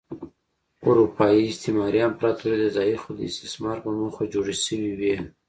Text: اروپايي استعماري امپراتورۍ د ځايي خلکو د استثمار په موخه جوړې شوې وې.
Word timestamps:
اروپايي 0.87 1.43
استعماري 1.51 1.99
امپراتورۍ 2.09 2.57
د 2.61 2.65
ځايي 2.75 2.95
خلکو 3.03 3.17
د 3.17 3.21
استثمار 3.31 3.77
په 3.83 3.89
موخه 3.97 4.23
جوړې 4.33 4.55
شوې 4.65 4.91
وې. 4.99 5.15